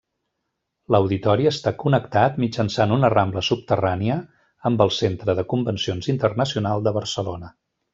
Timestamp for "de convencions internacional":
5.43-6.89